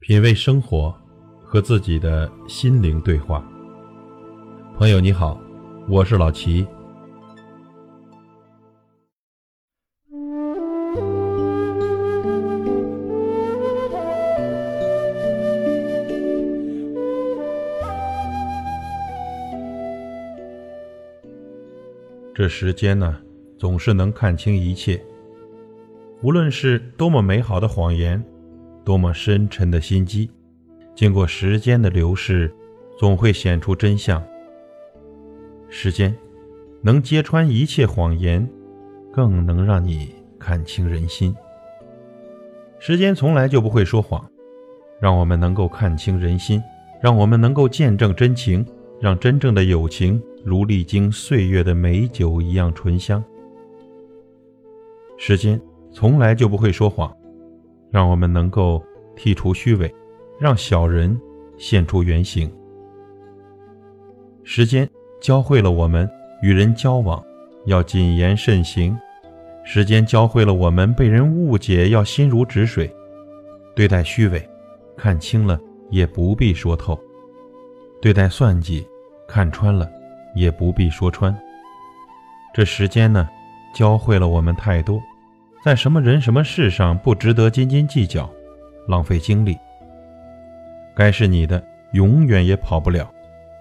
[0.00, 0.94] 品味生活，
[1.42, 3.44] 和自己的心灵对话。
[4.76, 5.38] 朋友你好，
[5.88, 6.64] 我是老齐。
[22.32, 23.20] 这时间呢，
[23.58, 25.04] 总是能看清一切。
[26.22, 28.24] 无论是多么美好的谎言。
[28.88, 30.30] 多么深沉的心机，
[30.94, 32.50] 经过时间的流逝，
[32.98, 34.24] 总会显出真相。
[35.68, 36.16] 时间
[36.80, 38.48] 能揭穿一切谎言，
[39.12, 41.36] 更能让你看清人心。
[42.78, 44.26] 时间从来就不会说谎，
[44.98, 46.58] 让我们能够看清人心，
[47.02, 48.64] 让我们能够见证真情，
[49.02, 53.22] 让真正的友情如历经岁月的美酒一样醇香。
[55.18, 55.60] 时间
[55.92, 57.14] 从来就不会说谎。
[57.90, 58.82] 让我们能够
[59.16, 59.92] 剔除虚伪，
[60.38, 61.18] 让小人
[61.56, 62.50] 现出原形。
[64.44, 64.88] 时间
[65.20, 66.08] 教会了我们
[66.42, 67.22] 与人交往
[67.66, 68.96] 要谨言慎行，
[69.64, 72.90] 时间教会了我们被人误解要心如止水。
[73.74, 74.48] 对待虚伪，
[74.96, 75.58] 看清了
[75.90, 76.98] 也不必说透；
[78.00, 78.86] 对待算计，
[79.26, 79.88] 看穿了
[80.34, 81.36] 也不必说穿。
[82.54, 83.28] 这时间呢，
[83.74, 85.00] 教会了我们太多。
[85.68, 88.26] 在什么人、什么事上不值得斤斤计较、
[88.86, 89.54] 浪费精力？
[90.96, 93.04] 该是你的，永远也跑不了；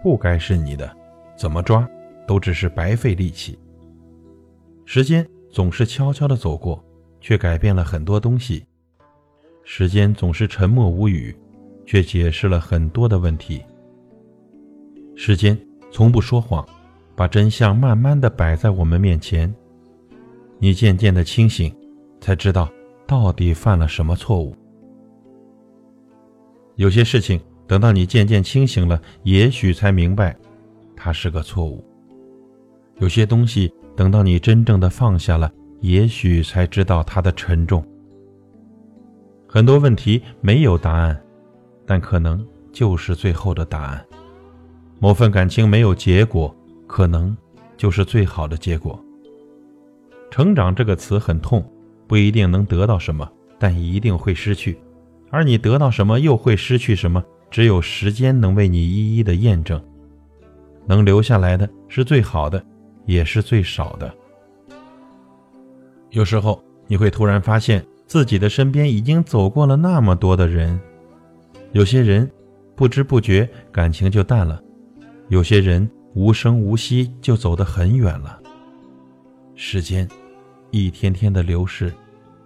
[0.00, 0.88] 不该是你的，
[1.34, 1.84] 怎么抓
[2.24, 3.58] 都只是白费力气。
[4.84, 6.80] 时间总是悄悄地走过，
[7.20, 8.64] 却改变了很多东西；
[9.64, 11.34] 时间总是沉默无语，
[11.84, 13.60] 却解释了很多的问题。
[15.16, 15.58] 时间
[15.90, 16.64] 从不说谎，
[17.16, 19.52] 把真相慢慢地摆在我们面前。
[20.60, 21.74] 你渐渐的清醒。
[22.20, 22.68] 才知道
[23.06, 24.54] 到底犯了什么错误。
[26.76, 30.36] 有些事情等到你渐渐清醒了，也许才明白，
[30.96, 31.84] 它是个错误。
[32.98, 37.84] 有些东西等到你真正的放下了，也许才知道它的沉重。
[39.46, 41.20] 很多问题没有答案，
[41.86, 44.04] 但可能就是最后的答案。
[45.00, 46.54] 某份感情没有结果，
[46.86, 47.36] 可能
[47.76, 49.02] 就是最好的结果。
[50.30, 51.64] 成长这个词很痛。
[52.08, 54.74] 不一定能得到什么，但一定会失去；
[55.30, 59.80] 而你得到什么，又会失去什么，只有时间能为你一一的验证。
[60.86, 62.64] 能留下来的是最好的，
[63.04, 64.10] 也是最少的。
[66.10, 70.80] 有时候你会突然发现，自己的身边已经走过了那么多的人，
[71.72, 72.28] 有些人
[72.74, 74.62] 不知不觉感情就淡了，
[75.28, 78.40] 有些人无声无息就走得很远了。
[79.54, 80.08] 时间。
[80.70, 81.92] 一天天的流逝，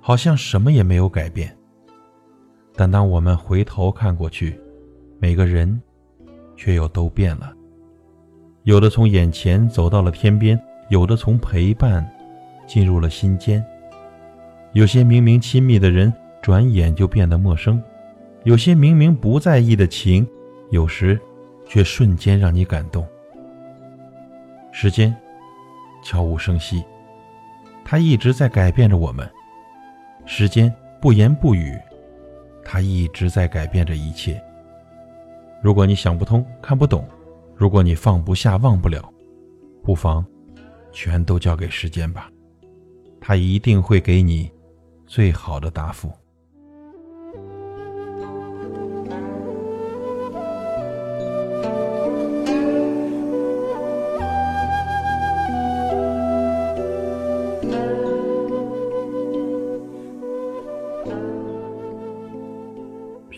[0.00, 1.56] 好像什么也没有改变。
[2.74, 4.58] 但当我们回头看过去，
[5.18, 5.80] 每个人
[6.56, 7.52] 却又都变了。
[8.64, 12.06] 有的从眼前走到了天边，有的从陪伴
[12.66, 13.64] 进入了心间。
[14.72, 17.80] 有些明明亲密的人，转眼就变得陌生；
[18.44, 20.26] 有些明明不在意的情，
[20.70, 21.18] 有时
[21.66, 23.06] 却瞬间让你感动。
[24.72, 25.14] 时间
[26.04, 26.84] 悄无声息。
[27.90, 29.28] 它一直在改变着我们，
[30.24, 31.76] 时间不言不语，
[32.64, 34.40] 它一直在改变着一切。
[35.60, 37.04] 如果你想不通、看不懂，
[37.56, 39.12] 如果你放不下、忘不了，
[39.82, 40.24] 不妨
[40.92, 42.30] 全都交给时间吧，
[43.20, 44.48] 它一定会给你
[45.04, 46.12] 最好的答复。